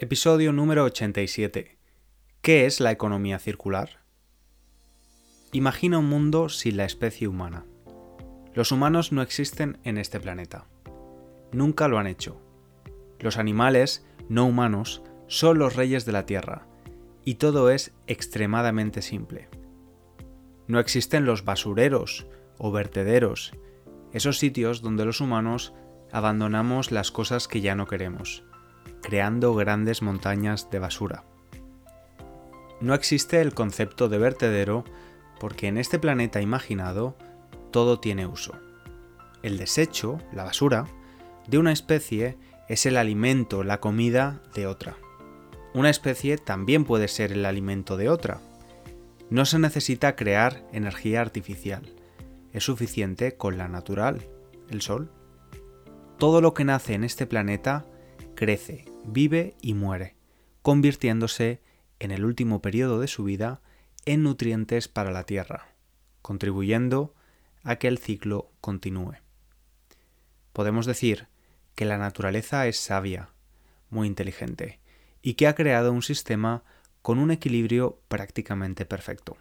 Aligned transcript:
Episodio 0.00 0.52
número 0.52 0.84
87. 0.84 1.76
¿Qué 2.40 2.66
es 2.66 2.78
la 2.78 2.92
economía 2.92 3.40
circular? 3.40 4.04
Imagina 5.50 5.98
un 5.98 6.08
mundo 6.08 6.48
sin 6.50 6.76
la 6.76 6.84
especie 6.84 7.26
humana. 7.26 7.66
Los 8.54 8.70
humanos 8.70 9.10
no 9.10 9.22
existen 9.22 9.78
en 9.82 9.98
este 9.98 10.20
planeta. 10.20 10.68
Nunca 11.50 11.88
lo 11.88 11.98
han 11.98 12.06
hecho. 12.06 12.40
Los 13.18 13.38
animales, 13.38 14.06
no 14.28 14.46
humanos, 14.46 15.02
son 15.26 15.58
los 15.58 15.74
reyes 15.74 16.04
de 16.06 16.12
la 16.12 16.26
Tierra, 16.26 16.68
y 17.24 17.34
todo 17.34 17.68
es 17.68 17.92
extremadamente 18.06 19.02
simple. 19.02 19.48
No 20.68 20.78
existen 20.78 21.24
los 21.24 21.44
basureros 21.44 22.28
o 22.56 22.70
vertederos, 22.70 23.50
esos 24.12 24.38
sitios 24.38 24.80
donde 24.80 25.04
los 25.04 25.20
humanos 25.20 25.74
abandonamos 26.12 26.92
las 26.92 27.10
cosas 27.10 27.48
que 27.48 27.60
ya 27.60 27.74
no 27.74 27.88
queremos 27.88 28.44
creando 29.02 29.54
grandes 29.54 30.02
montañas 30.02 30.70
de 30.70 30.78
basura. 30.78 31.24
No 32.80 32.94
existe 32.94 33.40
el 33.40 33.54
concepto 33.54 34.08
de 34.08 34.18
vertedero 34.18 34.84
porque 35.40 35.68
en 35.68 35.78
este 35.78 35.98
planeta 35.98 36.40
imaginado 36.40 37.16
todo 37.70 38.00
tiene 38.00 38.26
uso. 38.26 38.54
El 39.42 39.58
desecho, 39.58 40.18
la 40.32 40.44
basura, 40.44 40.86
de 41.46 41.58
una 41.58 41.72
especie 41.72 42.36
es 42.68 42.86
el 42.86 42.96
alimento, 42.96 43.64
la 43.64 43.80
comida 43.80 44.42
de 44.54 44.66
otra. 44.66 44.96
Una 45.74 45.90
especie 45.90 46.38
también 46.38 46.84
puede 46.84 47.08
ser 47.08 47.32
el 47.32 47.44
alimento 47.44 47.96
de 47.96 48.08
otra. 48.08 48.40
No 49.30 49.44
se 49.44 49.58
necesita 49.58 50.16
crear 50.16 50.66
energía 50.72 51.20
artificial. 51.20 51.82
Es 52.52 52.64
suficiente 52.64 53.36
con 53.36 53.58
la 53.58 53.68
natural, 53.68 54.26
el 54.70 54.82
sol. 54.82 55.10
Todo 56.18 56.40
lo 56.40 56.54
que 56.54 56.64
nace 56.64 56.94
en 56.94 57.04
este 57.04 57.26
planeta 57.26 57.84
crece, 58.38 58.84
vive 59.04 59.56
y 59.60 59.74
muere, 59.74 60.14
convirtiéndose 60.62 61.60
en 61.98 62.12
el 62.12 62.24
último 62.24 62.62
periodo 62.62 63.00
de 63.00 63.08
su 63.08 63.24
vida 63.24 63.60
en 64.04 64.22
nutrientes 64.22 64.86
para 64.86 65.10
la 65.10 65.24
Tierra, 65.24 65.74
contribuyendo 66.22 67.16
a 67.64 67.80
que 67.80 67.88
el 67.88 67.98
ciclo 67.98 68.52
continúe. 68.60 69.14
Podemos 70.52 70.86
decir 70.86 71.26
que 71.74 71.84
la 71.84 71.98
naturaleza 71.98 72.68
es 72.68 72.78
sabia, 72.78 73.30
muy 73.90 74.06
inteligente, 74.06 74.78
y 75.20 75.34
que 75.34 75.48
ha 75.48 75.56
creado 75.56 75.90
un 75.90 76.02
sistema 76.02 76.62
con 77.02 77.18
un 77.18 77.32
equilibrio 77.32 78.00
prácticamente 78.06 78.86
perfecto. 78.86 79.36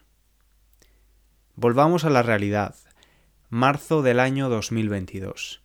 Volvamos 1.53 2.03
a 2.03 2.09
la 2.09 2.23
realidad. 2.23 2.73
Marzo 3.49 4.02
del 4.02 4.19
año 4.19 4.49
2022. 4.49 5.61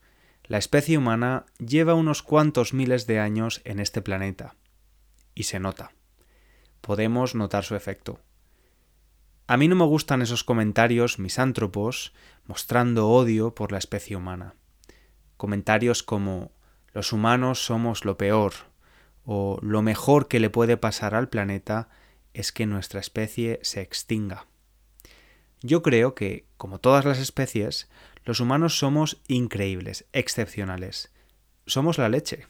La 0.53 0.58
especie 0.58 0.98
humana 0.98 1.47
lleva 1.67 1.95
unos 1.95 2.22
cuantos 2.22 2.75
miles 2.75 3.06
de 3.06 3.19
años 3.19 3.62
en 3.64 3.81
este 3.81 4.03
planeta. 4.03 4.55
Y 5.34 5.44
se 5.44 5.59
nota. 5.59 5.92
Podemos 6.83 7.34
notar 7.34 7.64
su 7.64 7.75
efecto. 7.75 8.20
A 9.47 9.56
mí 9.56 9.67
no 9.67 9.77
me 9.77 9.86
gustan 9.86 10.20
esos 10.20 10.44
comentarios 10.44 11.19
misántropos 11.19 12.12
mostrando 12.44 13.09
odio 13.09 13.55
por 13.55 13.72
la 13.72 13.78
especie 13.78 14.14
humana. 14.14 14.55
Comentarios 15.39 16.03
como 16.03 16.53
los 16.92 17.14
humanos 17.14 17.64
somos 17.64 18.05
lo 18.05 18.19
peor 18.19 18.53
o 19.25 19.59
lo 19.62 19.81
mejor 19.81 20.28
que 20.28 20.39
le 20.39 20.50
puede 20.50 20.77
pasar 20.77 21.14
al 21.14 21.31
planeta 21.31 21.89
es 22.34 22.53
que 22.53 22.66
nuestra 22.66 23.00
especie 23.00 23.59
se 23.62 23.81
extinga. 23.81 24.47
Yo 25.62 25.81
creo 25.81 26.14
que, 26.14 26.47
como 26.59 26.78
todas 26.78 27.06
las 27.06 27.19
especies, 27.19 27.89
los 28.25 28.41
humanos 28.41 28.78
somos 28.78 29.20
increíbles, 29.27 30.06
excepcionales. 30.12 31.12
Somos 31.67 31.98
la 31.98 32.09
leche. 32.09 32.47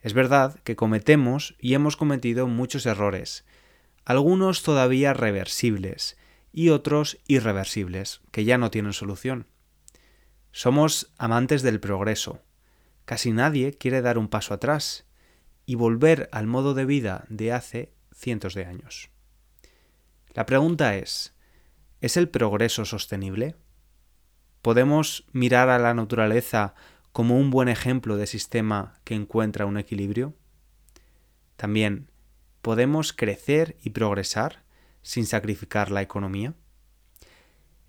Es 0.00 0.12
verdad 0.12 0.60
que 0.60 0.76
cometemos 0.76 1.56
y 1.58 1.74
hemos 1.74 1.96
cometido 1.96 2.46
muchos 2.46 2.86
errores, 2.86 3.44
algunos 4.04 4.62
todavía 4.62 5.12
reversibles 5.12 6.16
y 6.52 6.70
otros 6.70 7.18
irreversibles, 7.26 8.20
que 8.30 8.44
ya 8.44 8.56
no 8.56 8.70
tienen 8.70 8.92
solución. 8.92 9.46
Somos 10.52 11.12
amantes 11.18 11.62
del 11.62 11.80
progreso. 11.80 12.40
Casi 13.04 13.32
nadie 13.32 13.74
quiere 13.74 14.00
dar 14.00 14.18
un 14.18 14.28
paso 14.28 14.54
atrás 14.54 15.04
y 15.66 15.74
volver 15.74 16.28
al 16.32 16.46
modo 16.46 16.74
de 16.74 16.84
vida 16.84 17.24
de 17.28 17.52
hace 17.52 17.92
cientos 18.14 18.54
de 18.54 18.64
años. 18.64 19.10
La 20.34 20.46
pregunta 20.46 20.96
es, 20.96 21.34
¿es 22.00 22.16
el 22.16 22.28
progreso 22.28 22.84
sostenible? 22.84 23.56
Podemos 24.62 25.26
mirar 25.32 25.68
a 25.68 25.78
la 25.78 25.94
naturaleza 25.94 26.74
como 27.12 27.38
un 27.38 27.50
buen 27.50 27.68
ejemplo 27.68 28.16
de 28.16 28.26
sistema 28.26 28.94
que 29.04 29.14
encuentra 29.14 29.66
un 29.66 29.78
equilibrio? 29.78 30.34
También, 31.56 32.10
¿podemos 32.62 33.12
crecer 33.12 33.76
y 33.82 33.90
progresar 33.90 34.62
sin 35.02 35.26
sacrificar 35.26 35.90
la 35.90 36.02
economía? 36.02 36.54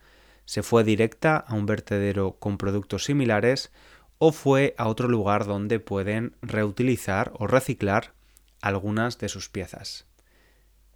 se 0.47 0.63
fue 0.63 0.85
directa 0.85 1.37
a 1.37 1.55
un 1.55 1.67
vertedero 1.67 2.39
con 2.39 2.57
productos 2.57 3.05
similares 3.05 3.73
o 4.17 4.33
fue 4.33 4.75
a 4.79 4.89
otro 4.89 5.07
lugar 5.07 5.45
donde 5.45 5.81
pueden 5.81 6.35
reutilizar 6.41 7.31
o 7.35 7.47
reciclar 7.47 8.15
algunas 8.63 9.19
de 9.19 9.29
sus 9.29 9.51
piezas. 9.51 10.08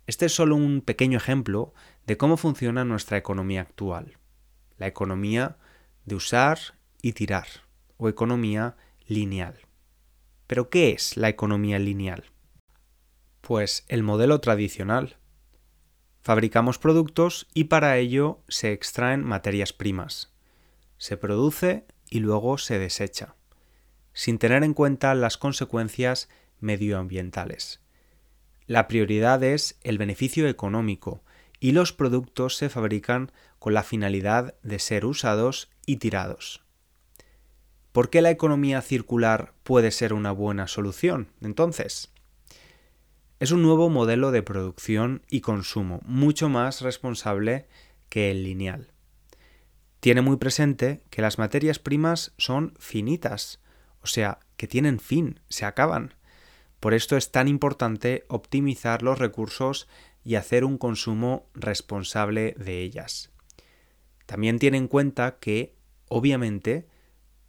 Este 0.06 0.26
es 0.26 0.34
solo 0.34 0.56
un 0.56 0.80
pequeño 0.80 1.16
ejemplo 1.16 1.74
de 2.06 2.16
cómo 2.16 2.36
funciona 2.36 2.84
nuestra 2.84 3.16
economía 3.16 3.60
actual. 3.60 4.18
La 4.76 4.86
economía 4.88 5.58
de 6.04 6.16
usar 6.16 6.58
y 7.02 7.12
tirar, 7.12 7.46
o 7.96 8.08
economía 8.08 8.76
lineal. 9.06 9.60
¿Pero 10.46 10.70
qué 10.70 10.90
es 10.90 11.16
la 11.16 11.28
economía 11.28 11.78
lineal? 11.78 12.24
Pues 13.40 13.84
el 13.88 14.02
modelo 14.02 14.40
tradicional. 14.40 15.16
Fabricamos 16.20 16.78
productos 16.78 17.48
y 17.54 17.64
para 17.64 17.96
ello 17.96 18.42
se 18.48 18.72
extraen 18.72 19.24
materias 19.24 19.72
primas. 19.72 20.32
Se 20.98 21.16
produce 21.16 21.86
y 22.10 22.20
luego 22.20 22.58
se 22.58 22.78
desecha, 22.78 23.34
sin 24.12 24.38
tener 24.38 24.62
en 24.62 24.74
cuenta 24.74 25.14
las 25.14 25.38
consecuencias 25.38 26.28
medioambientales. 26.60 27.80
La 28.72 28.88
prioridad 28.88 29.44
es 29.44 29.78
el 29.82 29.98
beneficio 29.98 30.48
económico 30.48 31.22
y 31.60 31.72
los 31.72 31.92
productos 31.92 32.56
se 32.56 32.70
fabrican 32.70 33.30
con 33.58 33.74
la 33.74 33.82
finalidad 33.82 34.54
de 34.62 34.78
ser 34.78 35.04
usados 35.04 35.70
y 35.84 35.96
tirados. 35.96 36.64
¿Por 37.92 38.08
qué 38.08 38.22
la 38.22 38.30
economía 38.30 38.80
circular 38.80 39.52
puede 39.62 39.90
ser 39.90 40.14
una 40.14 40.32
buena 40.32 40.68
solución, 40.68 41.28
entonces? 41.42 42.14
Es 43.40 43.50
un 43.50 43.60
nuevo 43.60 43.90
modelo 43.90 44.30
de 44.30 44.42
producción 44.42 45.20
y 45.28 45.42
consumo, 45.42 46.00
mucho 46.06 46.48
más 46.48 46.80
responsable 46.80 47.68
que 48.08 48.30
el 48.30 48.42
lineal. 48.42 48.90
Tiene 50.00 50.22
muy 50.22 50.38
presente 50.38 51.02
que 51.10 51.20
las 51.20 51.36
materias 51.36 51.78
primas 51.78 52.32
son 52.38 52.72
finitas, 52.78 53.60
o 54.00 54.06
sea, 54.06 54.38
que 54.56 54.66
tienen 54.66 54.98
fin, 54.98 55.40
se 55.50 55.66
acaban. 55.66 56.14
Por 56.82 56.94
esto 56.94 57.16
es 57.16 57.30
tan 57.30 57.46
importante 57.46 58.24
optimizar 58.26 59.04
los 59.04 59.20
recursos 59.20 59.86
y 60.24 60.34
hacer 60.34 60.64
un 60.64 60.78
consumo 60.78 61.46
responsable 61.54 62.56
de 62.58 62.80
ellas. 62.80 63.30
También 64.26 64.58
tiene 64.58 64.78
en 64.78 64.88
cuenta 64.88 65.38
que, 65.38 65.76
obviamente, 66.08 66.88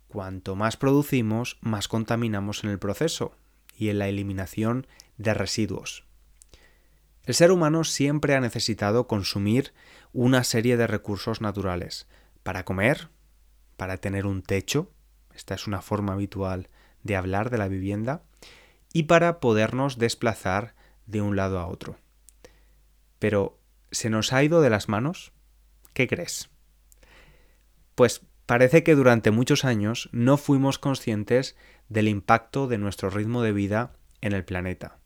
cuanto 0.07 0.55
más 0.55 0.77
producimos, 0.77 1.57
más 1.61 1.87
contaminamos 1.87 2.63
en 2.63 2.69
el 2.69 2.77
proceso 2.77 3.35
y 3.75 3.89
en 3.89 3.97
la 3.97 4.07
eliminación 4.07 4.85
de 5.17 5.33
residuos. 5.33 6.05
El 7.23 7.33
ser 7.33 7.51
humano 7.51 7.85
siempre 7.85 8.35
ha 8.35 8.39
necesitado 8.39 9.07
consumir 9.07 9.73
una 10.11 10.43
serie 10.43 10.77
de 10.77 10.85
recursos 10.85 11.41
naturales 11.41 12.07
para 12.43 12.65
comer, 12.65 13.09
para 13.77 13.97
tener 13.97 14.27
un 14.27 14.43
techo, 14.43 14.91
esta 15.33 15.55
es 15.55 15.65
una 15.65 15.81
forma 15.81 16.13
habitual 16.13 16.69
de 17.01 17.15
hablar 17.15 17.49
de 17.49 17.57
la 17.57 17.67
vivienda, 17.67 18.21
y 18.93 19.03
para 19.03 19.39
podernos 19.39 19.97
desplazar 19.97 20.75
de 21.05 21.21
un 21.21 21.35
lado 21.35 21.59
a 21.59 21.67
otro. 21.67 21.97
Pero, 23.19 23.59
¿se 23.91 24.09
nos 24.09 24.31
ha 24.31 24.43
ido 24.43 24.61
de 24.61 24.69
las 24.69 24.87
manos? 24.87 25.33
¿Qué 25.93 26.07
crees? 26.07 26.49
Pues 27.95 28.21
parece 28.45 28.83
que 28.83 28.95
durante 28.95 29.31
muchos 29.31 29.65
años 29.65 30.09
no 30.11 30.37
fuimos 30.37 30.79
conscientes 30.79 31.55
del 31.89 32.07
impacto 32.07 32.67
de 32.67 32.77
nuestro 32.77 33.09
ritmo 33.09 33.41
de 33.41 33.51
vida 33.51 33.93
en 34.21 34.33
el 34.33 34.45
planeta 34.45 34.99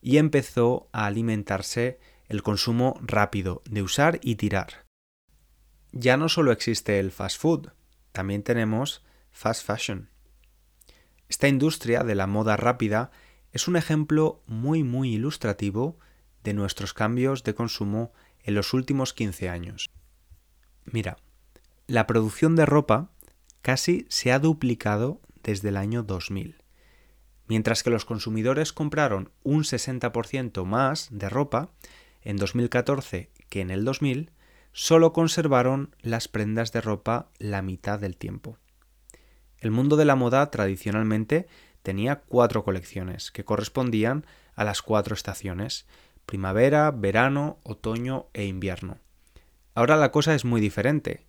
y 0.00 0.18
empezó 0.18 0.88
a 0.92 1.06
alimentarse 1.06 1.98
el 2.28 2.42
consumo 2.42 2.98
rápido 3.02 3.62
de 3.68 3.82
usar 3.82 4.18
y 4.22 4.36
tirar. 4.36 4.84
Ya 5.92 6.16
no 6.16 6.28
solo 6.28 6.52
existe 6.52 6.98
el 6.98 7.10
fast 7.10 7.40
food, 7.40 7.72
también 8.12 8.42
tenemos 8.42 9.04
fast 9.30 9.64
fashion. 9.64 10.10
Esta 11.28 11.48
industria 11.48 12.02
de 12.04 12.14
la 12.14 12.26
moda 12.26 12.56
rápida 12.56 13.10
es 13.56 13.68
un 13.68 13.76
ejemplo 13.76 14.42
muy 14.46 14.82
muy 14.82 15.14
ilustrativo 15.14 15.98
de 16.44 16.52
nuestros 16.52 16.92
cambios 16.92 17.42
de 17.42 17.54
consumo 17.54 18.12
en 18.42 18.54
los 18.54 18.74
últimos 18.74 19.14
15 19.14 19.48
años. 19.48 19.88
Mira, 20.84 21.16
la 21.86 22.06
producción 22.06 22.54
de 22.54 22.66
ropa 22.66 23.08
casi 23.62 24.04
se 24.10 24.30
ha 24.30 24.40
duplicado 24.40 25.22
desde 25.42 25.70
el 25.70 25.78
año 25.78 26.02
2000. 26.02 26.62
Mientras 27.48 27.82
que 27.82 27.88
los 27.88 28.04
consumidores 28.04 28.74
compraron 28.74 29.30
un 29.42 29.62
60% 29.62 30.66
más 30.66 31.08
de 31.10 31.30
ropa 31.30 31.70
en 32.20 32.36
2014 32.36 33.30
que 33.48 33.62
en 33.62 33.70
el 33.70 33.86
2000, 33.86 34.32
solo 34.72 35.14
conservaron 35.14 35.96
las 36.02 36.28
prendas 36.28 36.72
de 36.72 36.82
ropa 36.82 37.30
la 37.38 37.62
mitad 37.62 37.98
del 37.98 38.18
tiempo. 38.18 38.58
El 39.56 39.70
mundo 39.70 39.96
de 39.96 40.04
la 40.04 40.14
moda 40.14 40.50
tradicionalmente 40.50 41.46
tenía 41.86 42.22
cuatro 42.22 42.64
colecciones 42.64 43.30
que 43.30 43.44
correspondían 43.44 44.26
a 44.56 44.64
las 44.64 44.82
cuatro 44.82 45.14
estaciones 45.14 45.86
primavera, 46.26 46.90
verano, 46.90 47.60
otoño 47.62 48.26
e 48.32 48.46
invierno. 48.46 48.98
Ahora 49.72 49.94
la 49.94 50.10
cosa 50.10 50.34
es 50.34 50.44
muy 50.44 50.60
diferente. 50.60 51.28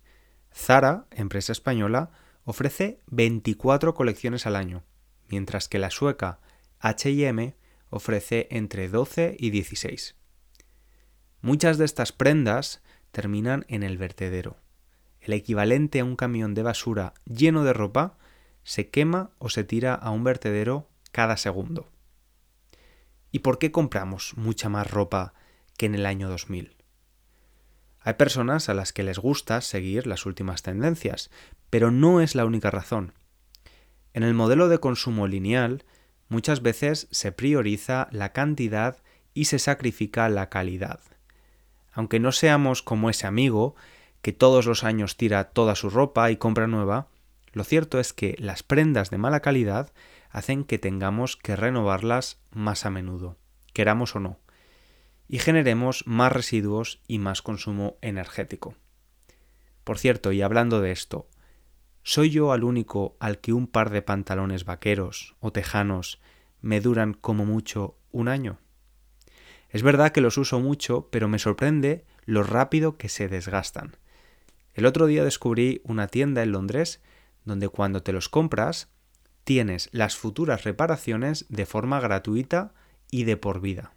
Zara, 0.52 1.06
empresa 1.12 1.52
española, 1.52 2.10
ofrece 2.42 2.98
24 3.06 3.94
colecciones 3.94 4.46
al 4.46 4.56
año, 4.56 4.82
mientras 5.28 5.68
que 5.68 5.78
la 5.78 5.90
sueca 5.90 6.40
HM 6.80 7.54
ofrece 7.90 8.48
entre 8.50 8.88
12 8.88 9.36
y 9.38 9.50
16. 9.50 10.16
Muchas 11.40 11.78
de 11.78 11.84
estas 11.84 12.10
prendas 12.10 12.82
terminan 13.12 13.64
en 13.68 13.84
el 13.84 13.96
vertedero. 13.96 14.56
El 15.20 15.34
equivalente 15.34 16.00
a 16.00 16.04
un 16.04 16.16
camión 16.16 16.54
de 16.54 16.64
basura 16.64 17.14
lleno 17.26 17.62
de 17.62 17.74
ropa 17.74 18.18
se 18.64 18.90
quema 18.90 19.30
o 19.38 19.48
se 19.48 19.64
tira 19.64 19.94
a 19.94 20.10
un 20.10 20.24
vertedero 20.24 20.88
cada 21.12 21.36
segundo. 21.36 21.88
¿Y 23.30 23.40
por 23.40 23.58
qué 23.58 23.70
compramos 23.70 24.34
mucha 24.36 24.68
más 24.68 24.90
ropa 24.90 25.34
que 25.76 25.86
en 25.86 25.94
el 25.94 26.06
año 26.06 26.28
2000? 26.28 26.76
Hay 28.00 28.14
personas 28.14 28.68
a 28.68 28.74
las 28.74 28.92
que 28.92 29.02
les 29.02 29.18
gusta 29.18 29.60
seguir 29.60 30.06
las 30.06 30.24
últimas 30.24 30.62
tendencias, 30.62 31.30
pero 31.68 31.90
no 31.90 32.20
es 32.20 32.34
la 32.34 32.44
única 32.44 32.70
razón. 32.70 33.12
En 34.14 34.22
el 34.22 34.34
modelo 34.34 34.68
de 34.68 34.78
consumo 34.78 35.26
lineal, 35.26 35.84
muchas 36.28 36.62
veces 36.62 37.08
se 37.10 37.32
prioriza 37.32 38.08
la 38.10 38.32
cantidad 38.32 39.02
y 39.34 39.46
se 39.46 39.58
sacrifica 39.58 40.28
la 40.28 40.48
calidad. 40.48 41.00
Aunque 41.92 42.20
no 42.20 42.32
seamos 42.32 42.82
como 42.82 43.10
ese 43.10 43.26
amigo 43.26 43.74
que 44.22 44.32
todos 44.32 44.66
los 44.66 44.84
años 44.84 45.16
tira 45.16 45.50
toda 45.50 45.74
su 45.74 45.90
ropa 45.90 46.30
y 46.30 46.36
compra 46.36 46.66
nueva, 46.66 47.08
lo 47.52 47.64
cierto 47.64 47.98
es 47.98 48.12
que 48.12 48.36
las 48.38 48.62
prendas 48.62 49.10
de 49.10 49.18
mala 49.18 49.40
calidad 49.40 49.92
hacen 50.30 50.64
que 50.64 50.78
tengamos 50.78 51.36
que 51.36 51.56
renovarlas 51.56 52.40
más 52.50 52.84
a 52.86 52.90
menudo, 52.90 53.38
queramos 53.72 54.14
o 54.16 54.20
no, 54.20 54.38
y 55.28 55.38
generemos 55.38 56.06
más 56.06 56.32
residuos 56.32 57.00
y 57.06 57.18
más 57.18 57.42
consumo 57.42 57.96
energético. 58.00 58.74
Por 59.84 59.98
cierto, 59.98 60.32
y 60.32 60.42
hablando 60.42 60.80
de 60.80 60.92
esto, 60.92 61.28
¿soy 62.02 62.30
yo 62.30 62.52
al 62.52 62.64
único 62.64 63.16
al 63.20 63.38
que 63.38 63.52
un 63.52 63.66
par 63.66 63.90
de 63.90 64.02
pantalones 64.02 64.64
vaqueros 64.64 65.36
o 65.40 65.52
tejanos 65.52 66.20
me 66.60 66.80
duran 66.80 67.14
como 67.14 67.44
mucho 67.46 67.96
un 68.10 68.28
año? 68.28 68.58
Es 69.70 69.82
verdad 69.82 70.12
que 70.12 70.20
los 70.20 70.38
uso 70.38 70.60
mucho, 70.60 71.08
pero 71.10 71.28
me 71.28 71.38
sorprende 71.38 72.04
lo 72.24 72.42
rápido 72.42 72.96
que 72.96 73.08
se 73.08 73.28
desgastan. 73.28 73.96
El 74.74 74.86
otro 74.86 75.06
día 75.06 75.24
descubrí 75.24 75.80
una 75.84 76.08
tienda 76.08 76.42
en 76.42 76.52
Londres 76.52 77.02
donde 77.48 77.68
cuando 77.68 78.02
te 78.02 78.12
los 78.12 78.28
compras 78.28 78.88
tienes 79.42 79.88
las 79.92 80.16
futuras 80.16 80.64
reparaciones 80.64 81.46
de 81.48 81.66
forma 81.66 81.98
gratuita 81.98 82.74
y 83.10 83.24
de 83.24 83.36
por 83.36 83.60
vida. 83.60 83.94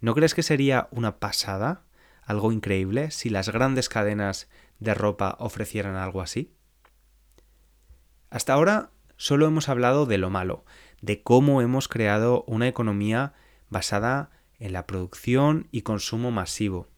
¿No 0.00 0.14
crees 0.14 0.34
que 0.34 0.42
sería 0.42 0.88
una 0.90 1.18
pasada, 1.18 1.84
algo 2.22 2.52
increíble, 2.52 3.10
si 3.10 3.30
las 3.30 3.48
grandes 3.48 3.88
cadenas 3.88 4.50
de 4.80 4.94
ropa 4.94 5.36
ofrecieran 5.38 5.96
algo 5.96 6.20
así? 6.20 6.52
Hasta 8.30 8.52
ahora 8.52 8.90
solo 9.16 9.46
hemos 9.46 9.68
hablado 9.68 10.04
de 10.06 10.18
lo 10.18 10.28
malo, 10.28 10.64
de 11.00 11.22
cómo 11.22 11.62
hemos 11.62 11.88
creado 11.88 12.44
una 12.46 12.68
economía 12.68 13.34
basada 13.70 14.30
en 14.58 14.72
la 14.72 14.86
producción 14.86 15.68
y 15.70 15.82
consumo 15.82 16.30
masivo. 16.30 16.88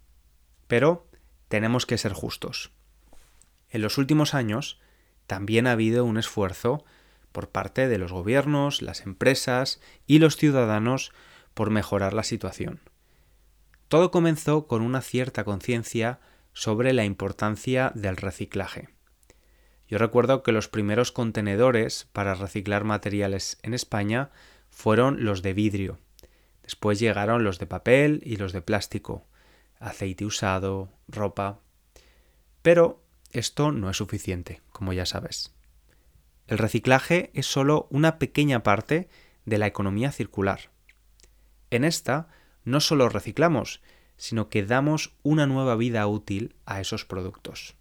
Pero 0.67 1.09
tenemos 1.49 1.85
que 1.85 1.99
ser 1.99 2.12
justos. 2.12 2.73
En 3.69 3.83
los 3.83 3.99
últimos 3.99 4.35
años 4.35 4.81
también 5.30 5.68
ha 5.68 5.72
habido 5.72 6.04
un 6.04 6.18
esfuerzo 6.18 6.84
por 7.30 7.50
parte 7.50 7.87
de 7.87 7.99
los 7.99 8.10
gobiernos, 8.10 8.82
las 8.82 9.02
empresas 9.02 9.80
y 10.04 10.18
los 10.18 10.37
ciudadanos 10.37 11.12
por 11.54 11.70
mejorar 11.70 12.14
la 12.14 12.25
situación. 12.25 12.80
Todo 13.87 14.10
comenzó 14.10 14.66
con 14.66 14.82
una 14.82 15.02
cierta 15.02 15.44
conciencia 15.44 16.18
sobre 16.52 16.92
la 16.92 17.04
importancia 17.04 17.92
del 17.94 18.16
reciclaje. 18.16 18.88
Yo 19.87 19.99
recuerdo 19.99 20.42
que 20.42 20.50
los 20.50 20.66
primeros 20.66 21.12
contenedores 21.12 22.08
para 22.12 22.34
reciclar 22.34 22.82
materiales 22.82 23.60
en 23.62 23.72
España 23.72 24.30
fueron 24.68 25.25
los 25.25 25.42
de 25.42 25.54
vidrio. 25.54 26.00
Después 26.64 26.99
llegaron 26.99 27.44
los 27.44 27.60
de 27.60 27.66
papel 27.66 28.20
y 28.25 28.34
los 28.34 28.52
de 28.52 28.62
plástico, 28.62 29.28
aceite 29.78 30.25
usado, 30.25 30.88
ropa. 31.06 31.60
Pero 32.62 33.04
esto 33.32 33.72
no 33.72 33.90
es 33.90 33.96
suficiente, 33.96 34.60
como 34.70 34.92
ya 34.92 35.06
sabes. 35.06 35.54
El 36.46 36.58
reciclaje 36.58 37.30
es 37.34 37.46
solo 37.46 37.87
una 37.90 38.18
pequeña 38.18 38.62
parte 38.62 39.08
de 39.44 39.58
la 39.58 39.66
economía 39.66 40.10
circular. 40.12 40.70
En 41.70 41.84
esta 41.84 42.28
no 42.64 42.80
solo 42.80 43.08
reciclamos, 43.08 43.80
sino 44.16 44.49
que 44.49 44.64
damos 44.64 45.14
una 45.22 45.46
nueva 45.46 45.76
vida 45.76 46.06
útil 46.06 46.56
a 46.66 46.80
esos 46.80 47.04
productos. 47.04 47.76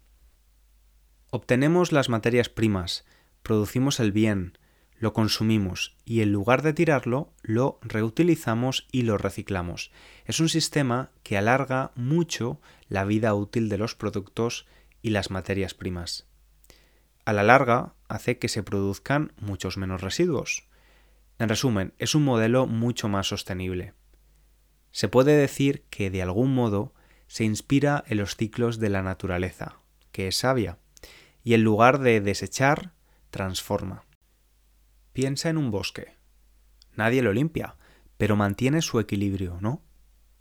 Obtenemos 1.30 1.92
las 1.92 2.08
materias 2.08 2.48
primas, 2.48 3.04
producimos 3.42 4.00
el 4.00 4.12
bien, 4.12 4.56
lo 5.00 5.12
consumimos 5.12 5.96
y 6.04 6.20
en 6.20 6.32
lugar 6.32 6.62
de 6.62 6.72
tirarlo, 6.72 7.32
lo 7.42 7.78
reutilizamos 7.82 8.86
y 8.92 9.02
lo 9.02 9.16
reciclamos. 9.16 9.90
Es 10.26 10.40
un 10.40 10.48
sistema 10.48 11.10
que 11.22 11.38
alarga 11.38 11.92
mucho 11.94 12.60
la 12.88 13.04
vida 13.04 13.34
útil 13.34 13.68
de 13.68 13.78
los 13.78 13.94
productos 13.94 14.66
y 15.02 15.10
las 15.10 15.30
materias 15.30 15.74
primas. 15.74 16.26
A 17.24 17.32
la 17.32 17.42
larga, 17.42 17.94
hace 18.08 18.38
que 18.38 18.48
se 18.48 18.62
produzcan 18.62 19.32
muchos 19.38 19.76
menos 19.76 20.00
residuos. 20.00 20.68
En 21.38 21.48
resumen, 21.48 21.94
es 21.98 22.14
un 22.14 22.24
modelo 22.24 22.66
mucho 22.66 23.08
más 23.08 23.28
sostenible. 23.28 23.94
Se 24.90 25.08
puede 25.08 25.36
decir 25.36 25.84
que 25.90 26.10
de 26.10 26.22
algún 26.22 26.54
modo 26.54 26.92
se 27.26 27.44
inspira 27.44 28.04
en 28.08 28.18
los 28.18 28.36
ciclos 28.36 28.78
de 28.78 28.90
la 28.90 29.02
naturaleza, 29.02 29.76
que 30.12 30.28
es 30.28 30.36
sabia, 30.36 30.78
y 31.44 31.54
en 31.54 31.62
lugar 31.62 32.00
de 32.00 32.20
desechar, 32.20 32.92
transforma. 33.30 34.04
Piensa 35.12 35.48
en 35.48 35.56
un 35.56 35.70
bosque. 35.70 36.16
Nadie 36.96 37.22
lo 37.22 37.32
limpia, 37.32 37.76
pero 38.16 38.36
mantiene 38.36 38.82
su 38.82 39.00
equilibrio, 39.00 39.58
¿no? 39.60 39.82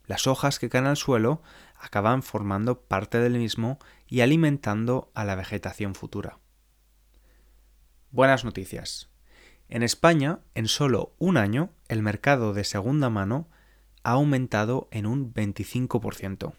Las 0.06 0.26
hojas 0.26 0.58
que 0.58 0.70
caen 0.70 0.88
al 0.88 0.98
suelo 0.98 1.44
acaban 1.80 2.22
formando 2.22 2.82
parte 2.82 3.20
del 3.20 3.38
mismo 3.38 3.80
y 4.08 4.22
alimentando 4.22 5.12
a 5.16 5.24
la 5.24 5.36
vegetación 5.36 5.96
futura. 5.96 6.40
Buenas 8.12 8.44
noticias. 8.44 9.10
En 9.70 9.84
España, 9.84 10.40
en 10.56 10.68
solo 10.68 11.14
un 11.20 11.38
año, 11.38 11.70
el 11.88 12.02
mercado 12.02 12.54
de 12.54 12.64
segunda 12.64 13.10
mano 13.10 13.50
ha 14.04 14.12
aumentado 14.12 14.88
en 14.92 15.06
un 15.06 15.34
25%. 15.34 16.54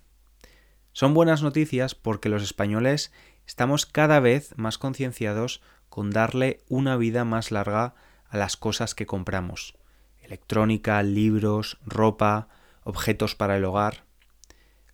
Son 0.93 1.15
buenas 1.15 1.43
noticias 1.43 1.95
porque 1.95 2.29
los 2.29 2.43
españoles 2.43 3.13
estamos 3.47 3.87
cada 3.87 4.21
vez 4.21 4.57
más 4.57 4.79
concienciados 4.79 5.61
con 5.89 6.11
darle 6.11 6.63
una 6.69 6.97
vida 6.97 7.25
más 7.25 7.51
larga 7.51 7.95
a 8.29 8.37
las 8.37 8.57
cosas 8.57 8.95
que 8.95 9.07
compramos. 9.07 9.77
Electrónica, 10.21 11.03
libros, 11.03 11.79
ropa, 11.85 12.49
objetos 12.85 13.35
para 13.35 13.57
el 13.57 13.65
hogar. 13.65 14.05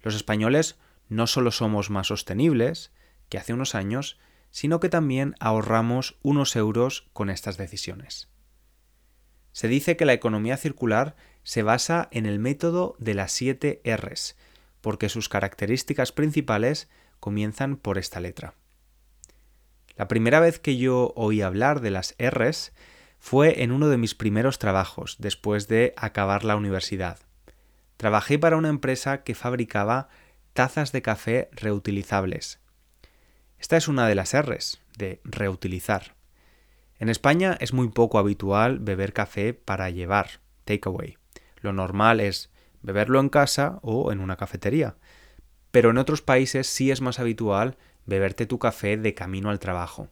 Los 0.07 0.15
españoles 0.15 0.79
no 1.09 1.27
solo 1.27 1.51
somos 1.51 1.91
más 1.91 2.07
sostenibles 2.07 2.93
que 3.29 3.39
hace 3.39 3.53
unos 3.53 3.75
años, 3.75 4.21
sino 4.53 4.79
que 4.79 4.89
también 4.89 5.35
ahorramos 5.41 6.17
unos 6.23 6.55
euros 6.55 7.09
con 7.13 7.29
estas 7.29 7.57
decisiones. 7.57 8.29
Se 9.51 9.67
dice 9.67 9.97
que 9.97 10.05
la 10.05 10.13
economía 10.13 10.59
circular 10.59 11.17
se 11.43 11.65
basa 11.65 12.07
en 12.13 12.25
el 12.25 12.39
método 12.39 12.95
de 13.01 13.15
las 13.15 13.33
7 13.33 13.83
Rs, 13.85 14.37
porque 14.81 15.09
sus 15.09 15.29
características 15.29 16.13
principales 16.13 16.89
comienzan 17.19 17.77
por 17.77 17.99
esta 17.99 18.21
letra. 18.21 18.55
La 19.97 20.07
primera 20.07 20.39
vez 20.39 20.61
que 20.61 20.77
yo 20.77 21.15
oí 21.17 21.43
hablar 21.43 21.81
de 21.81 21.91
las 21.91 22.15
Rs 22.21 22.73
fue 23.19 23.65
en 23.65 23.73
uno 23.73 23.89
de 23.89 23.97
mis 23.97 24.15
primeros 24.15 24.61
trabajos, 24.61 25.17
después 25.19 25.67
de 25.67 25.95
acabar 25.97 26.45
la 26.45 26.55
universidad. 26.55 27.26
Trabajé 27.97 28.39
para 28.39 28.57
una 28.57 28.69
empresa 28.69 29.23
que 29.23 29.35
fabricaba 29.35 30.09
tazas 30.53 30.93
de 30.93 31.03
café 31.03 31.49
reutilizables. 31.53 32.61
Esta 33.59 33.77
es 33.77 33.89
una 33.89 34.07
de 34.07 34.15
las 34.15 34.35
Rs, 34.35 34.81
de 34.97 35.21
reutilizar. 35.25 36.15
En 36.99 37.09
España 37.09 37.57
es 37.61 37.73
muy 37.73 37.89
poco 37.89 38.19
habitual 38.19 38.79
beber 38.79 39.13
café 39.13 39.55
para 39.55 39.91
llevar, 39.91 40.41
takeaway. 40.65 41.19
Lo 41.61 41.73
normal 41.73 42.21
es 42.21 42.51
beberlo 42.83 43.21
en 43.21 43.29
casa 43.29 43.79
o 43.83 44.13
en 44.13 44.21
una 44.21 44.37
cafetería. 44.37 44.97
Pero 45.71 45.91
en 45.91 45.99
otros 45.99 46.23
países 46.23 46.67
sí 46.67 46.91
es 46.91 47.01
más 47.01 47.19
habitual 47.19 47.77
beberte 48.07 48.47
tu 48.47 48.59
café 48.59 48.97
de 48.97 49.15
camino 49.15 49.51
al 49.51 49.59
trabajo. 49.59 50.09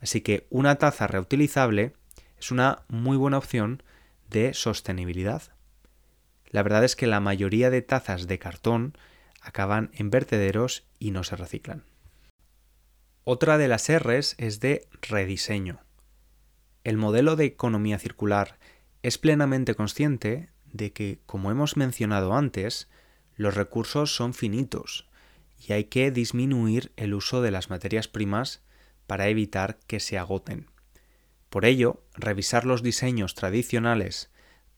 Así 0.00 0.20
que 0.20 0.46
una 0.50 0.76
taza 0.76 1.06
reutilizable 1.06 1.92
es 2.38 2.50
una 2.50 2.84
muy 2.88 3.16
buena 3.16 3.38
opción 3.38 3.82
de 4.28 4.54
sostenibilidad. 4.54 5.42
La 6.50 6.62
verdad 6.62 6.84
es 6.84 6.96
que 6.96 7.06
la 7.06 7.20
mayoría 7.20 7.70
de 7.70 7.82
tazas 7.82 8.26
de 8.26 8.38
cartón 8.38 8.94
acaban 9.40 9.90
en 9.94 10.10
vertederos 10.10 10.84
y 10.98 11.12
no 11.12 11.24
se 11.24 11.36
reciclan. 11.36 11.84
Otra 13.24 13.58
de 13.58 13.68
las 13.68 13.88
Rs 13.90 14.34
es 14.38 14.60
de 14.60 14.88
rediseño. 15.02 15.80
El 16.82 16.96
modelo 16.96 17.36
de 17.36 17.44
economía 17.44 17.98
circular 17.98 18.58
es 19.02 19.18
plenamente 19.18 19.74
consciente 19.74 20.50
de 20.72 20.92
que, 20.92 21.20
como 21.26 21.50
hemos 21.50 21.76
mencionado 21.76 22.34
antes, 22.34 22.88
los 23.36 23.54
recursos 23.54 24.14
son 24.14 24.34
finitos 24.34 25.08
y 25.58 25.72
hay 25.72 25.84
que 25.84 26.10
disminuir 26.10 26.92
el 26.96 27.14
uso 27.14 27.42
de 27.42 27.50
las 27.50 27.70
materias 27.70 28.08
primas 28.08 28.62
para 29.06 29.28
evitar 29.28 29.78
que 29.86 30.00
se 30.00 30.18
agoten. 30.18 30.66
Por 31.50 31.64
ello, 31.64 32.02
revisar 32.14 32.64
los 32.64 32.82
diseños 32.82 33.34
tradicionales 33.34 34.30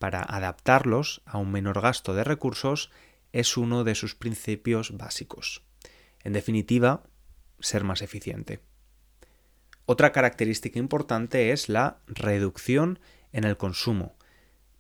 para 0.03 0.25
adaptarlos 0.25 1.23
a 1.27 1.39
un 1.39 1.53
menor 1.53 1.81
gasto 1.81 2.13
de 2.13 2.25
recursos 2.25 2.91
es 3.31 3.57
uno 3.57 3.85
de 3.85 3.95
sus 3.95 4.17
principios 4.17 4.97
básicos. 4.97 5.63
En 6.25 6.33
definitiva, 6.33 7.05
ser 7.61 7.85
más 7.85 8.03
eficiente. 8.03 8.59
Otra 9.87 10.11
característica 10.11 10.81
importante 10.81 11.53
es 11.53 11.69
la 11.69 12.01
reducción 12.09 12.99
en 13.31 13.45
el 13.45 13.57
consumo. 13.57 14.17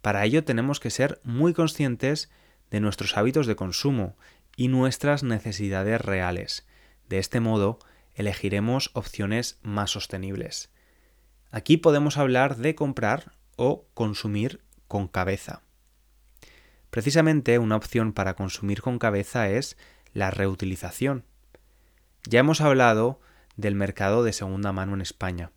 Para 0.00 0.24
ello 0.24 0.42
tenemos 0.42 0.80
que 0.80 0.90
ser 0.90 1.20
muy 1.22 1.54
conscientes 1.54 2.28
de 2.72 2.80
nuestros 2.80 3.16
hábitos 3.16 3.46
de 3.46 3.54
consumo 3.54 4.16
y 4.56 4.66
nuestras 4.66 5.22
necesidades 5.22 6.00
reales. 6.00 6.66
De 7.08 7.20
este 7.20 7.38
modo, 7.38 7.78
elegiremos 8.16 8.90
opciones 8.92 9.60
más 9.62 9.92
sostenibles. 9.92 10.72
Aquí 11.52 11.76
podemos 11.76 12.16
hablar 12.16 12.56
de 12.56 12.74
comprar 12.74 13.36
o 13.54 13.86
consumir 13.94 14.64
con 14.92 15.08
cabeza. 15.08 15.62
Precisamente 16.90 17.58
una 17.58 17.76
opción 17.76 18.12
para 18.12 18.34
consumir 18.34 18.82
con 18.82 18.98
cabeza 18.98 19.48
es 19.48 19.78
la 20.12 20.30
reutilización. 20.30 21.24
Ya 22.28 22.40
hemos 22.40 22.60
hablado 22.60 23.18
del 23.56 23.74
mercado 23.74 24.22
de 24.22 24.34
segunda 24.34 24.70
mano 24.74 24.92
en 24.92 25.00
España. 25.00 25.50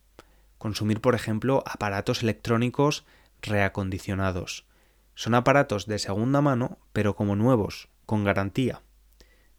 Consumir, 0.57 1.01
por 1.01 1.15
ejemplo, 1.15 1.65
aparatos 1.65 2.23
electrónicos 2.23 3.05
reacondicionados. 3.41 4.65
Son 5.15 5.35
aparatos 5.35 5.85
de 5.85 5.99
segunda 5.99 6.39
mano, 6.39 6.79
pero 6.93 7.17
como 7.17 7.35
nuevos, 7.35 7.89
con 8.05 8.23
garantía. 8.23 8.83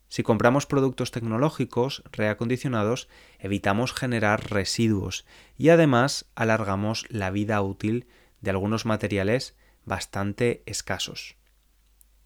Si 0.08 0.22
compramos 0.22 0.64
productos 0.64 1.10
tecnológicos 1.10 2.02
reacondicionados, 2.12 3.10
evitamos 3.38 3.92
generar 3.92 4.50
residuos 4.50 5.26
y 5.58 5.68
además 5.68 6.30
alargamos 6.34 7.04
la 7.10 7.30
vida 7.30 7.60
útil 7.60 8.06
de 8.40 8.48
algunos 8.48 8.86
materiales 8.86 9.54
bastante 9.86 10.62
escasos. 10.66 11.36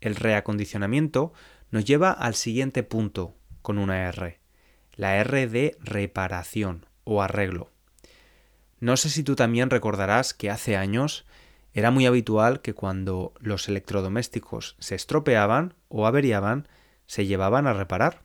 El 0.01 0.17
reacondicionamiento 0.17 1.33
nos 1.71 1.85
lleva 1.85 2.11
al 2.11 2.35
siguiente 2.35 2.83
punto 2.83 3.37
con 3.63 3.79
una 3.79 4.09
R, 4.09 4.41
la 4.95 5.17
R 5.19 5.47
de 5.47 5.77
reparación 5.81 6.87
o 7.05 7.23
arreglo. 7.23 7.71
No 8.81 8.97
sé 8.97 9.11
si 9.11 9.23
tú 9.23 9.37
también 9.37 9.71
recordarás 9.71 10.35
que 10.35 10.51
hace 10.51 10.77
años 10.77 11.27
era 11.73 11.91
muy 11.91 12.07
habitual 12.07 12.63
que 12.63 12.75
cuando 12.75 13.33
los 13.39 13.69
electrodomésticos 13.69 14.77
se 14.81 14.95
estropeaban 14.95 15.75
o 15.89 16.07
averiaban, 16.07 16.67
se 17.07 17.27
llevaban 17.27 17.67
a 17.67 17.75
reparar. 17.75 18.23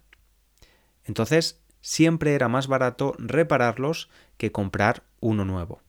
Entonces, 1.03 1.61
siempre 1.81 2.33
era 2.33 2.47
más 2.47 2.67
barato 2.67 3.13
repararlos 3.19 4.09
que 4.37 4.51
comprar 4.51 5.03
uno 5.19 5.45
nuevo. 5.45 5.81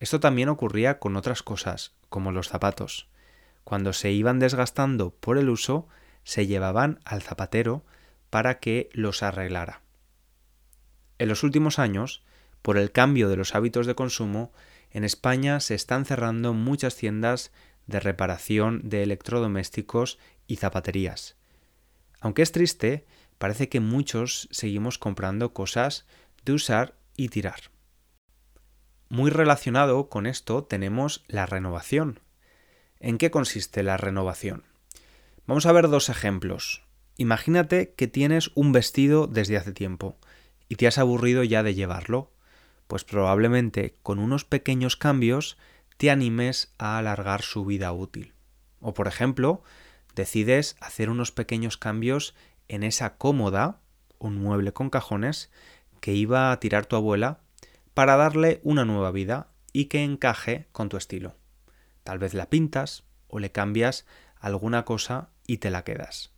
Esto 0.00 0.18
también 0.18 0.48
ocurría 0.48 0.98
con 0.98 1.16
otras 1.16 1.42
cosas, 1.42 1.92
como 2.08 2.32
los 2.32 2.48
zapatos. 2.48 3.08
Cuando 3.64 3.92
se 3.92 4.10
iban 4.10 4.38
desgastando 4.38 5.10
por 5.10 5.36
el 5.36 5.50
uso, 5.50 5.86
se 6.24 6.46
llevaban 6.46 7.00
al 7.04 7.22
zapatero 7.22 7.84
para 8.30 8.60
que 8.60 8.88
los 8.92 9.22
arreglara. 9.22 9.82
En 11.18 11.28
los 11.28 11.42
últimos 11.42 11.78
años, 11.78 12.22
por 12.62 12.78
el 12.78 12.92
cambio 12.92 13.28
de 13.28 13.36
los 13.36 13.54
hábitos 13.54 13.86
de 13.86 13.94
consumo, 13.94 14.52
en 14.90 15.04
España 15.04 15.60
se 15.60 15.74
están 15.74 16.06
cerrando 16.06 16.54
muchas 16.54 16.96
tiendas 16.96 17.52
de 17.86 18.00
reparación 18.00 18.88
de 18.88 19.02
electrodomésticos 19.02 20.18
y 20.46 20.56
zapaterías. 20.56 21.36
Aunque 22.20 22.42
es 22.42 22.52
triste, 22.52 23.06
parece 23.38 23.68
que 23.68 23.80
muchos 23.80 24.48
seguimos 24.50 24.98
comprando 24.98 25.52
cosas 25.52 26.06
de 26.44 26.52
usar 26.52 26.94
y 27.16 27.28
tirar. 27.28 27.70
Muy 29.12 29.32
relacionado 29.32 30.08
con 30.08 30.24
esto 30.24 30.62
tenemos 30.62 31.24
la 31.26 31.44
renovación. 31.44 32.20
¿En 33.00 33.18
qué 33.18 33.32
consiste 33.32 33.82
la 33.82 33.96
renovación? 33.96 34.62
Vamos 35.48 35.66
a 35.66 35.72
ver 35.72 35.88
dos 35.88 36.08
ejemplos. 36.08 36.84
Imagínate 37.16 37.92
que 37.94 38.06
tienes 38.06 38.52
un 38.54 38.70
vestido 38.70 39.26
desde 39.26 39.56
hace 39.56 39.72
tiempo 39.72 40.16
y 40.68 40.76
te 40.76 40.86
has 40.86 40.96
aburrido 40.96 41.42
ya 41.42 41.64
de 41.64 41.74
llevarlo, 41.74 42.30
pues 42.86 43.02
probablemente 43.02 43.96
con 44.04 44.20
unos 44.20 44.44
pequeños 44.44 44.94
cambios 44.94 45.58
te 45.96 46.12
animes 46.12 46.72
a 46.78 46.96
alargar 46.96 47.42
su 47.42 47.64
vida 47.64 47.92
útil. 47.92 48.32
O 48.80 48.94
por 48.94 49.08
ejemplo, 49.08 49.64
decides 50.14 50.76
hacer 50.80 51.10
unos 51.10 51.32
pequeños 51.32 51.76
cambios 51.76 52.36
en 52.68 52.84
esa 52.84 53.16
cómoda, 53.16 53.80
un 54.20 54.36
mueble 54.36 54.72
con 54.72 54.88
cajones, 54.88 55.50
que 56.00 56.14
iba 56.14 56.52
a 56.52 56.60
tirar 56.60 56.86
tu 56.86 56.94
abuela 56.94 57.40
para 57.94 58.16
darle 58.16 58.60
una 58.62 58.84
nueva 58.84 59.10
vida 59.10 59.48
y 59.72 59.86
que 59.86 60.02
encaje 60.02 60.68
con 60.72 60.88
tu 60.88 60.96
estilo. 60.96 61.36
Tal 62.02 62.18
vez 62.18 62.34
la 62.34 62.50
pintas 62.50 63.04
o 63.28 63.38
le 63.38 63.52
cambias 63.52 64.06
alguna 64.38 64.84
cosa 64.84 65.30
y 65.46 65.58
te 65.58 65.70
la 65.70 65.84
quedas. 65.84 66.32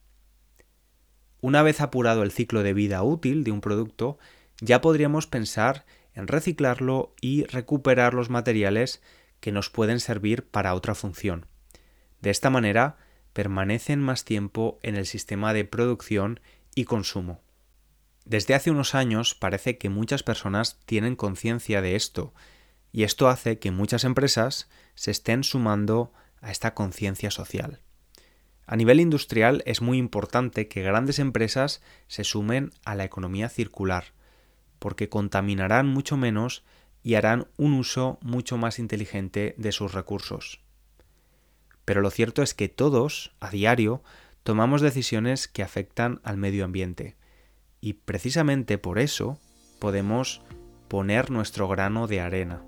Una 1.40 1.62
vez 1.62 1.80
apurado 1.80 2.22
el 2.22 2.30
ciclo 2.30 2.62
de 2.62 2.72
vida 2.72 3.02
útil 3.02 3.44
de 3.44 3.50
un 3.50 3.60
producto, 3.60 4.18
ya 4.60 4.80
podríamos 4.80 5.26
pensar 5.26 5.84
en 6.14 6.28
reciclarlo 6.28 7.14
y 7.20 7.44
recuperar 7.44 8.14
los 8.14 8.30
materiales 8.30 9.02
que 9.40 9.50
nos 9.50 9.70
pueden 9.70 9.98
servir 9.98 10.46
para 10.46 10.74
otra 10.74 10.94
función. 10.94 11.46
De 12.20 12.30
esta 12.30 12.48
manera, 12.48 12.96
permanecen 13.32 14.00
más 14.00 14.24
tiempo 14.24 14.78
en 14.82 14.94
el 14.94 15.06
sistema 15.06 15.52
de 15.52 15.64
producción 15.64 16.38
y 16.74 16.84
consumo. 16.84 17.41
Desde 18.32 18.54
hace 18.54 18.70
unos 18.70 18.94
años 18.94 19.34
parece 19.34 19.76
que 19.76 19.90
muchas 19.90 20.22
personas 20.22 20.78
tienen 20.86 21.16
conciencia 21.16 21.82
de 21.82 21.96
esto, 21.96 22.32
y 22.90 23.02
esto 23.02 23.28
hace 23.28 23.58
que 23.58 23.70
muchas 23.70 24.04
empresas 24.04 24.70
se 24.94 25.10
estén 25.10 25.44
sumando 25.44 26.14
a 26.40 26.50
esta 26.50 26.72
conciencia 26.72 27.30
social. 27.30 27.82
A 28.64 28.76
nivel 28.76 29.00
industrial 29.00 29.62
es 29.66 29.82
muy 29.82 29.98
importante 29.98 30.66
que 30.66 30.80
grandes 30.80 31.18
empresas 31.18 31.82
se 32.08 32.24
sumen 32.24 32.72
a 32.86 32.94
la 32.94 33.04
economía 33.04 33.50
circular, 33.50 34.14
porque 34.78 35.10
contaminarán 35.10 35.86
mucho 35.88 36.16
menos 36.16 36.64
y 37.02 37.16
harán 37.16 37.48
un 37.58 37.74
uso 37.74 38.18
mucho 38.22 38.56
más 38.56 38.78
inteligente 38.78 39.54
de 39.58 39.72
sus 39.72 39.92
recursos. 39.92 40.62
Pero 41.84 42.00
lo 42.00 42.10
cierto 42.10 42.42
es 42.42 42.54
que 42.54 42.70
todos, 42.70 43.34
a 43.40 43.50
diario, 43.50 44.02
tomamos 44.42 44.80
decisiones 44.80 45.48
que 45.48 45.62
afectan 45.62 46.22
al 46.24 46.38
medio 46.38 46.64
ambiente, 46.64 47.14
y 47.82 47.94
precisamente 47.94 48.78
por 48.78 48.98
eso 48.98 49.38
podemos 49.78 50.40
poner 50.88 51.30
nuestro 51.30 51.68
grano 51.68 52.06
de 52.06 52.20
arena. 52.20 52.64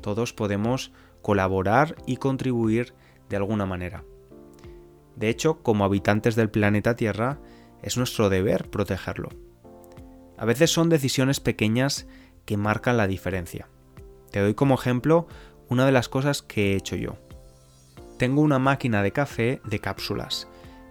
Todos 0.00 0.32
podemos 0.32 0.92
colaborar 1.20 1.96
y 2.06 2.16
contribuir 2.16 2.94
de 3.28 3.36
alguna 3.36 3.66
manera. 3.66 4.04
De 5.16 5.28
hecho, 5.28 5.62
como 5.62 5.84
habitantes 5.84 6.36
del 6.36 6.48
planeta 6.48 6.96
Tierra, 6.96 7.40
es 7.82 7.96
nuestro 7.96 8.30
deber 8.30 8.70
protegerlo. 8.70 9.28
A 10.38 10.44
veces 10.44 10.70
son 10.70 10.88
decisiones 10.88 11.40
pequeñas 11.40 12.06
que 12.46 12.56
marcan 12.56 12.96
la 12.96 13.08
diferencia. 13.08 13.68
Te 14.30 14.40
doy 14.40 14.54
como 14.54 14.74
ejemplo 14.74 15.26
una 15.68 15.84
de 15.86 15.92
las 15.92 16.08
cosas 16.08 16.40
que 16.40 16.72
he 16.72 16.76
hecho 16.76 16.96
yo. 16.96 17.16
Tengo 18.16 18.40
una 18.40 18.60
máquina 18.60 19.02
de 19.02 19.12
café 19.12 19.60
de 19.64 19.80
cápsulas 19.80 20.48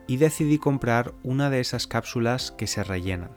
y 0.07 0.17
decidí 0.17 0.57
comprar 0.57 1.13
una 1.23 1.49
de 1.49 1.61
esas 1.61 1.87
cápsulas 1.87 2.51
que 2.51 2.67
se 2.67 2.83
rellenan, 2.83 3.31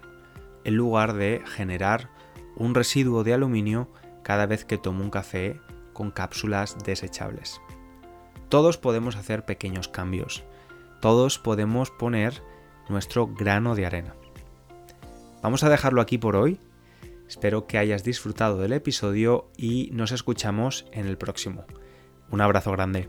en 0.65 0.77
lugar 0.77 1.15
de 1.15 1.43
generar 1.47 2.11
un 2.57 2.75
residuo 2.75 3.25
de 3.25 3.35
aluminio 3.35 3.89
cada 4.23 4.47
vez 4.47 4.65
que 4.65 4.79
tomo 4.79 5.03
un 5.03 5.11
café 5.11 5.61
con 5.93 6.11
cápsulas 6.11 6.77
desechables. 6.85 7.61
Todos 8.49 8.79
podemos 8.79 9.17
hacer 9.17 9.45
pequeños 9.45 9.89
cambios, 9.89 10.45
todos 11.01 11.39
podemos 11.39 11.91
poner 11.91 12.43
nuestro 12.89 13.27
grano 13.27 13.75
de 13.75 13.87
arena. 13.87 14.15
Vamos 15.43 15.63
a 15.63 15.69
dejarlo 15.69 16.01
aquí 16.01 16.19
por 16.19 16.37
hoy. 16.37 16.59
Espero 17.29 17.67
que 17.67 17.79
hayas 17.79 18.05
disfrutado 18.05 18.59
del 18.59 18.73
episodio 18.73 19.51
y 19.57 19.91
nos 19.93 20.13
escuchamos 20.13 20.87
en 20.93 21.07
el 21.07 21.19
próximo. 21.19 21.65
Un 22.31 22.41
abrazo 22.41 22.73
grande. 22.73 23.09